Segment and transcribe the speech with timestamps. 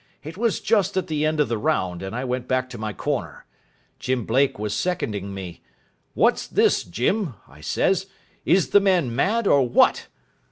[0.23, 2.91] It was just at the end of the round, and I went back to my
[2.91, 3.45] corner.
[3.99, 5.61] Jim Blake was seconding me.
[6.15, 8.07] 'What's this, Jim?' I says,
[8.43, 10.07] 'is the man mad, or what?'